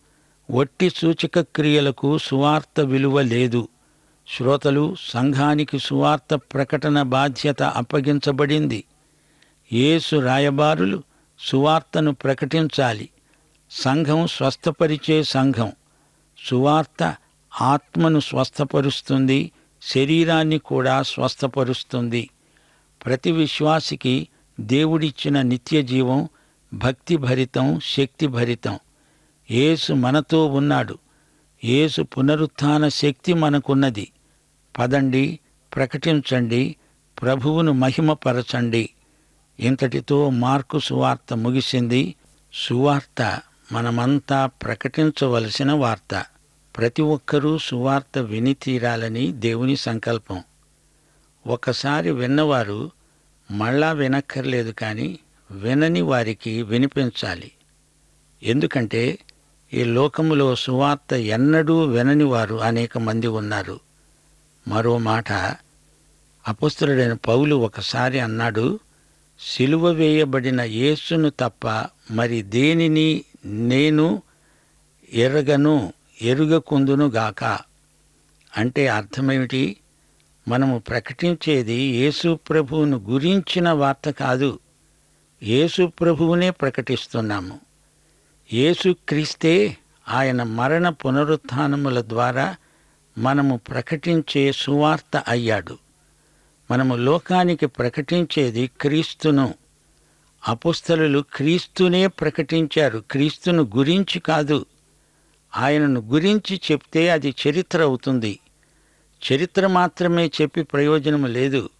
వట్టి 0.51 0.90
సూచక 0.90 1.40
క్రియలకు 1.40 2.18
సువార్త 2.18 2.81
విలువ 2.81 3.21
లేదు. 3.21 3.68
శ్రోతలు 4.37 4.97
సంఘానికి 5.01 5.79
సువార్త 5.79 6.35
ప్రకటన 6.35 7.03
బాధ్యత 7.03 7.62
అప్పగించబడింది. 7.62 8.85
యేసు 9.73 10.17
రాయబారులు 10.17 11.03
సువార్తను 11.41 12.15
ప్రకటించాలి. 12.15 13.09
సంఘం 13.71 14.27
స్వస్థపరిచే 14.27 15.23
సంఘం. 15.23 15.73
సువార్త 16.45 17.17
ఆత్మను 17.63 18.21
స్వస్థపరుస్తుంది 18.21 19.51
శరీరాన్ని 19.83 20.59
కూడా 20.59 21.03
స్వస్థపరుస్తుంది. 21.03 22.31
ప్రతి 23.07 23.33
విశ్వాసికి 23.33 24.29
దేవుడిచ్చిన 24.61 25.43
నిత్య 25.43 25.83
జీవం 25.83 26.29
భక్తిభరితం 26.75 27.81
శక్తిభరితం. 27.85 28.79
యేసు 29.51 29.93
మనతో 29.93 30.47
ఉన్నాడు. 30.47 30.99
యేసు 31.65 32.03
పునరుత్థాన 32.03 32.89
శక్తి 32.89 33.33
మనకున్నది. 33.33 34.11
పదండి 34.79 35.39
ప్రకటించండి 35.77 36.77
ప్రభువును 37.23 37.73
మహిమపరచండి. 37.73 38.91
ఇంతటితో 39.61 40.31
మార్కు 40.31 40.79
సువార్త 40.79 41.35
ముగిసింది. 41.35 42.14
సువార్త 42.55 43.40
మనమంతా 43.73 44.47
ప్రకటించవలసిన 44.47 45.73
వార్త. 45.73 46.25
ప్రతి 46.77 47.03
ఒక్కరూ 47.03 47.59
సువార్త 47.59 48.18
విని 48.18 48.55
తీరాలని 48.55 49.33
దేవుని 49.33 49.77
సంకల్పం. 49.77 50.44
ఒకసారి 51.47 52.11
విన్నవారు 52.11 52.90
మళ్ళా 53.51 53.92
వినక్కర్లేదు 53.92 54.71
కానీ 54.71 55.18
వినని 55.51 56.03
వారికి 56.03 56.62
వినిపించాలి. 56.62 57.53
ఎందుకంటే 58.42 59.18
ఈ 59.75 59.85
లోకములో 59.85 60.55
సువార్త 60.55 61.12
ఎన్నడూ 61.14 61.85
వినని 61.85 62.25
వారు 62.25 62.55
అనేక 62.55 62.99
మంది 62.99 63.27
ఉన్నారు. 63.27 63.81
మరో 64.68 64.99
మాట 64.99 65.33
అపుస్తుడైన 66.49 67.12
పౌలు 67.12 67.57
ఒకసారి 67.57 68.21
అన్నాడు 68.21 68.81
సిలువ 69.40 69.88
వేయబడిన 69.90 70.61
యేసును 70.61 71.31
తప్ప 71.31 71.87
మరి 72.11 72.42
దేనిని 72.42 73.24
నేను 73.44 74.22
ఎరగను 75.12 75.92
ఎరుగకుందును 76.22 77.07
గాక? 77.07 77.44
అంటే 78.57 78.88
అర్థమేమిటి? 78.88 79.77
మనము 80.48 80.79
ప్రకటించేది 80.79 81.74
యేసు 81.74 82.38
ప్రభువును 82.51 82.96
గురించిన 82.96 83.70
వార్త 83.70 84.11
కాదు. 84.11 84.59
యేసు 85.42 85.87
ప్రభువునే 85.87 86.51
ప్రకటిస్తున్నాము. 86.51 87.61
యేసుక్రీస్తే 88.53 89.77
ఆయన 90.09 90.42
మరణ 90.42 90.88
పునరుత్థానముల 90.88 92.01
ద్వారా 92.01 92.57
మనము 93.18 93.57
ప్రకటించే 93.57 94.53
సువార్త 94.53 95.24
అయ్యాడు. 95.29 95.79
మనము 96.71 96.97
లోకానికి 96.97 97.67
ప్రకటించేది 97.67 98.71
క్రీస్తును. 98.81 99.55
అపుస్తలు 100.49 101.25
క్రీస్తునే 101.33 102.07
ప్రకటించారు. 102.07 103.05
క్రీస్తును 103.11 103.71
గురించి 103.77 104.21
కాదు. 104.21 104.67
ఆయనను 105.57 106.01
గురించి 106.01 106.61
చెప్తే 106.73 107.09
అది 107.09 107.35
చరిత్ర 107.49 107.83
అవుతుంది. 107.83 108.39
చరిత్ర 109.33 109.67
మాత్రమే 109.67 110.27
చెప్పి 110.27 110.63
ప్రయోజనం 110.63 111.27
లేదు. 111.27 111.71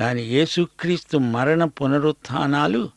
కానీ 0.00 0.22
యేసుక్రీస్తు 0.22 1.18
మరణ 1.18 1.64
పునరుత్థానాలు 1.64 2.90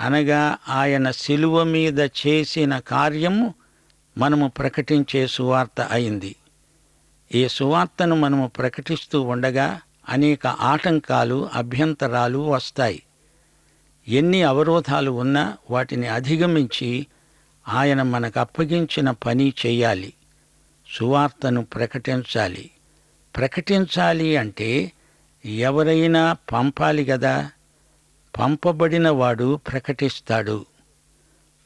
అనగా 0.00 0.58
ఆయన 0.68 1.10
శిలువ 1.10 1.64
మీద 1.64 2.00
చేసిన 2.00 2.78
కార్యము 2.78 3.54
మనము 4.18 4.48
ప్రకటించే 4.48 5.26
సువార్త 5.26 5.80
అయింది. 5.80 6.36
ఈ 7.34 7.48
సువార్తను 7.48 8.16
మనము 8.16 8.46
ప్రకటిస్తూ 8.46 9.22
ఉండగా 9.22 9.80
అనేక 10.08 10.46
ఆటంకాలు 10.46 11.48
అభ్యంతరాలు 11.54 12.38
వస్తాయి. 12.38 13.02
ఎన్ని 14.08 14.42
అవరోధాలు 14.42 15.10
ఉన్నా 15.10 15.56
వాటిని 15.70 16.06
అధిగమించి 16.08 17.06
ఆయన 17.68 18.02
మనకు 18.02 18.40
అప్పగించిన 18.40 19.10
పని 19.10 19.54
చేయాలి. 19.66 20.12
సువార్తను 20.98 21.64
ప్రకటించాలి. 21.64 22.70
ప్రకటించాలి 23.36 24.36
అంటే 24.36 24.92
ఎవరైనా 25.44 26.36
పంపాలి 26.52 27.04
కదా 27.04 27.50
పంపబడిన 28.38 29.08
వాడు 29.08 29.56
ప్రకటిస్తాడు. 29.56 30.66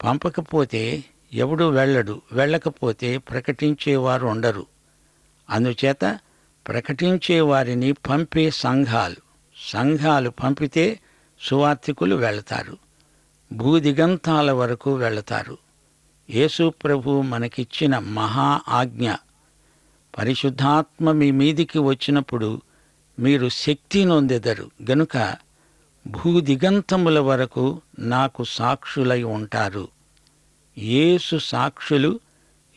పంపకపోతే 0.04 1.04
ఎవడు 1.32 1.64
వెళ్ళడు. 1.64 2.22
వెళ్ళకపోతే 2.32 3.18
ప్రకటించేవారు 3.18 4.26
ఉండరు. 4.26 4.66
అందుచేత 5.50 6.18
ప్రకటించే 6.68 7.40
వారిని 7.40 7.92
పంపే 7.92 8.50
సంఘాలు. 8.50 9.16
సంఘాలు 9.72 10.30
పంపితే 10.30 11.00
సువార్థికులు 11.40 12.16
వెళతారు. 12.16 12.76
భూదిగంతాల 13.52 14.52
వరకు 14.52 14.94
వెళతారు. 14.94 15.58
యేసు 16.30 16.72
ప్రభు 16.84 17.20
మనకిచ్చిన 17.20 17.98
మహా 17.98 18.60
ఆజ్ఞ. 18.68 19.12
పరిశుద్ధాత్మ 20.18 21.12
మీ 21.12 21.30
మీదికి 21.30 21.78
వచ్చినప్పుడు 21.78 22.60
మీరు 23.18 23.48
శక్తి 23.48 24.04
నొందెదరు. 24.04 24.70
గనుక 24.90 25.36
భూదిగంతముల 26.06 27.18
వరకు 27.18 27.82
నాకు 27.98 28.44
సాక్షులై 28.44 29.22
ఉంటారు. 29.22 29.88
యేసు 30.78 31.38
సాక్షులు 31.38 32.20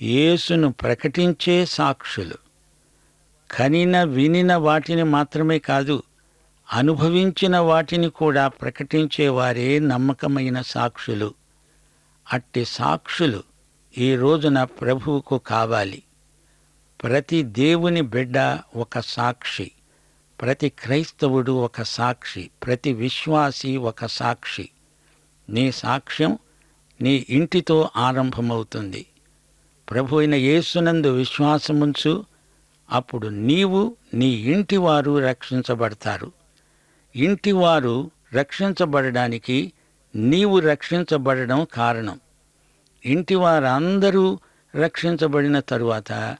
యేసును 0.01 0.71
ప్రకటించే 0.71 1.65
సాక్షులు. 1.65 2.50
కనిన 3.51 4.03
వినిన 4.03 4.55
వాటిని 4.55 5.03
మాత్రమే 5.03 5.59
కాదు 5.59 6.03
అనుభవించిన 6.73 7.57
వాటిని 7.57 8.09
కూడా 8.09 8.47
ప్రకటించేవారే 8.47 9.79
నమ్మకమైన 9.79 10.61
సాక్షులు. 10.61 11.33
అట్టి 12.33 12.65
సాక్షులు 12.65 13.43
ఈ 13.97 14.15
రోజున 14.15 14.63
ప్రభువుకు 14.63 15.37
కావాలి. 15.37 16.03
ప్రతి 17.03 17.43
దేవుని 17.43 18.01
బిడ్డ 18.01 18.59
ఒక 18.75 18.99
సాక్షి 18.99 19.71
ప్రతి 20.41 20.69
క్రైస్తవుడు 20.69 21.51
ఒక 21.51 21.81
సాక్షి 21.81 22.49
ప్రతి 22.65 22.93
విశ్వాసి 22.93 23.77
ఒక 23.77 24.05
సాక్షి. 24.05 24.69
నీ 25.49 25.71
సాక్ష్యం 25.71 26.37
నీ 27.01 27.25
ఇంటితో 27.29 27.89
ఆరంభమవుతుంది. 27.95 29.05
ప్రభు 29.91 30.17
అయిన 30.17 30.35
యేసునందు 30.35 31.07
విశ్వాసముంచు 31.07 32.30
అప్పుడు 32.91 33.27
నీవు 33.27 33.95
నీ 34.13 34.27
ఇంటివారు 34.27 35.19
రక్షించబడతారు. 35.19 36.31
ఇంటివారు 37.15 38.11
రక్షించబడడానికి 38.33 39.71
నీవు 40.15 40.59
రక్షించబడడం 40.59 41.67
కారణం. 41.73 42.19
ఇంటివారందరూ 43.05 44.39
రక్షించబడిన 44.75 45.59
తరువాత 45.59 46.37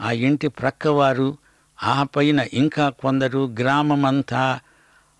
ఆ 0.00 0.10
ఇంటి 0.10 0.48
ప్రక్కవారు 0.48 1.36
ఆ 1.82 2.02
పైన 2.02 2.46
ఇంకా 2.52 2.88
కొందరు 2.88 3.54
గ్రామమంతా 3.60 4.60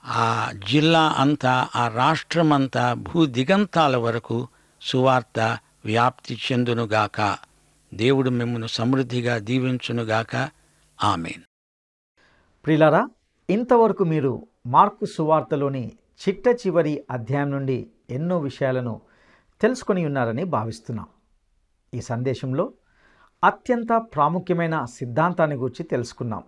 ఆ 0.05 0.53
జిల్లా 0.71 1.15
అంతా 1.19 1.69
ఆ 1.77 1.89
రాష్ట్రమంతా 1.89 2.93
భూ 2.93 3.27
దిగంతాల 3.27 3.97
వరకు 3.97 4.49
సువార్త 4.83 5.59
వ్యాప్తి 5.85 6.39
చెందునుగాక. 6.53 7.37
దేవుడు 7.95 8.31
మిమ్మను 8.31 8.67
సమృద్ధిగా 8.67 9.39
దీవించునుగాక. 9.39 10.51
ఆమెన్. 11.03 11.43
ప్రిలారా 12.67 13.09
ఇంతవరకు 13.51 14.05
మీరు 14.05 14.47
మార్కు 14.67 15.05
సువార్తలోని 15.05 15.93
చిట్ట 16.29 16.49
చివరి 16.49 17.05
అధ్యాయం 17.11 17.51
నుండి 17.51 17.91
ఎన్నో 18.11 18.39
విషయాలను 18.39 19.01
తెలుసుకొని 19.61 20.05
ఉన్నారని 20.05 20.45
భావిస్తున్నాం. 20.45 21.07
ఈ 21.95 22.01
సందేశంలో 22.01 22.73
అత్యంత 23.45 23.89
ప్రాముఖ్యమైన 23.93 24.85
సిద్ధాంతాన్ని 24.85 25.57
గురించి 25.57 25.83
తెలుసుకున్నాం. 25.83 26.43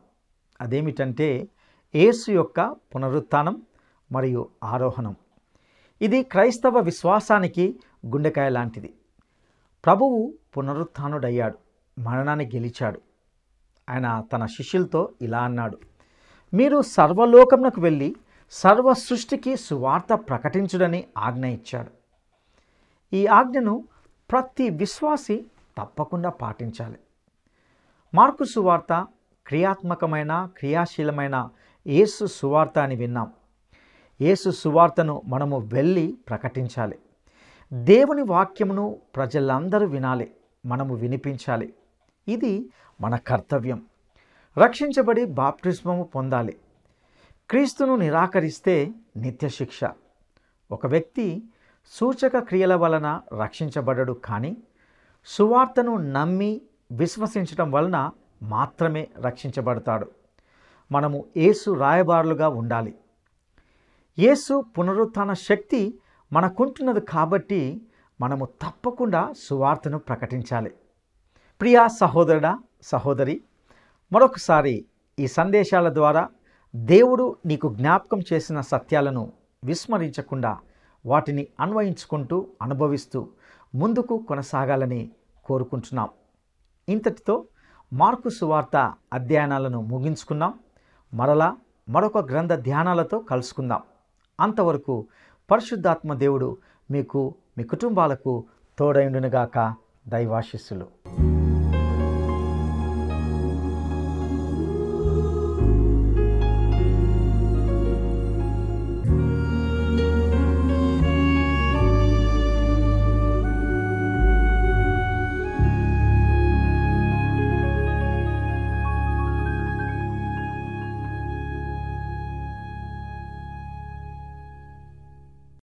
అదేమిటంటే 0.60 1.48
యేసు 1.94 2.30
యొక్క 2.30 2.76
పునరుత్థానం 2.94 3.62
మరియు 4.12 4.50
ఆరోహణం. 4.64 5.16
ఇది 6.02 6.22
క్రైస్తవ 6.22 6.78
విశ్వాసానికి 6.78 7.80
గుండెకాయ 8.06 8.48
లాంటిది. 8.48 8.94
ప్రభువు 9.84 10.34
పునరుత్డయ్యాడు 10.56 11.58
మరణాన్ని 12.00 12.46
గెలిచాడు. 12.46 13.05
ఆయన 13.90 14.24
తన 14.32 14.46
శిష్యులతో 14.46 15.12
ఇలా 15.22 15.38
అన్నాడు 15.38 15.78
మీరు 16.54 16.82
సర్వలోకమునకు 16.82 17.80
వెళ్ళి 17.80 18.16
సర్వ 18.50 18.92
సృష్టికి 18.92 19.56
సువార్త 19.56 20.14
ప్రకటించుడని 20.14 21.04
ఆజ్ఞ 21.18 21.46
ఇచ్చాడు. 21.46 21.90
ఈ 23.12 23.26
ఆజ్ఞను 23.26 23.84
ప్రతి 24.30 24.70
విశ్వాసి 24.70 25.46
తప్పకుండా 25.78 26.30
పాటించాలి. 26.30 26.98
మార్కు 28.14 28.44
సువార్త 28.44 29.06
క్రియాత్మకమైన 29.46 30.48
క్రియాశీలమైన 30.58 31.48
యేసు 31.86 32.26
సువార్త 32.26 32.78
అని 32.78 32.96
విన్నాం. 32.96 33.32
యేసు 34.20 34.50
సువార్తను 34.50 35.22
మనము 35.24 35.58
వెళ్ళి 35.58 36.18
ప్రకటించాలి. 36.28 36.98
దేవుని 37.72 38.22
వాక్యమును 38.22 38.98
ప్రజలందరూ 39.16 39.86
వినాలి. 39.86 40.34
మనము 40.66 40.94
వినిపించాలి. 40.94 41.74
ఇది 42.28 42.70
మన 43.00 43.16
కర్తవ్యం. 43.16 43.82
రక్షించబడి 44.58 45.24
బాప్టిస్మము 45.24 46.02
పొందాలి. 46.04 46.56
క్రీస్తును 47.50 47.96
నిరాకరిస్తే 47.96 48.92
నిత్య 49.16 49.48
శిక్ష 49.48 49.80
ఒక 50.70 50.86
వ్యక్తి 50.86 51.42
సూచక 51.86 52.38
క్రియల 52.38 52.74
వలన 52.74 53.20
రక్షించబడడు 53.42 54.12
కానీ 54.12 54.56
సువార్తను 55.26 55.96
నమ్మి 55.96 56.62
విశ్వసించడం 56.92 57.70
వలన 57.70 58.10
మాత్రమే 58.42 59.08
రక్షించబడతాడు. 59.18 60.10
మనము 60.92 61.24
యేసు 61.36 61.70
రాయబారులుగా 61.70 62.48
ఉండాలి. 62.48 62.94
యేసు 64.18 64.64
పునరుత్థాన 64.78 65.32
శక్తి 65.32 65.98
మనకుంటున్నది 66.32 67.00
కాబట్టి 67.00 67.86
మనము 68.20 68.44
తప్పకుండా 68.44 69.32
సువార్తను 69.48 69.98
ప్రకటించాలి. 69.98 70.74
ప్రియా 71.60 71.86
సహోదరుడా 71.86 72.58
సహోదరి 72.82 73.42
మరొకసారి 74.12 74.84
ఈ 75.18 75.26
సందేశాల 75.26 75.94
ద్వారా 75.94 76.28
దేవుడు 76.76 77.36
నీకు 77.46 77.74
జ్ఞాపకం 77.74 78.20
చేసిన 78.32 78.60
సత్యాలను 78.60 79.32
విస్మరించకుండా 79.64 80.58
వాటిని 81.06 81.46
అన్వయించుకుంటూ 81.60 82.46
అనుభవిస్తూ 82.62 83.28
ముందుకు 83.74 84.18
కొనసాగాలని 84.18 85.10
కోరుకుంటున్నాం. 85.44 86.08
ఇంతటితో 86.88 87.44
మార్కు 87.92 88.28
సువార్త 88.28 88.94
అధ్యయనాలను 89.12 89.80
ముగించుకున్నాం 89.80 90.54
మరలా 91.14 91.56
మరొక 91.88 92.18
గ్రంథ 92.18 92.52
ధ్యానాలతో 92.52 93.18
కలుసుకుందాం. 93.18 93.82
అంతవరకు 94.40 95.06
పరిశుద్ధాత్మ 95.50 96.14
దేవుడు 96.14 96.58
మీకు 96.90 97.34
మీ 97.58 97.64
కుటుంబాలకు 97.64 98.44
తోడైండునుగాక. 98.78 99.74
దైవాశిస్సులు. 100.08 100.86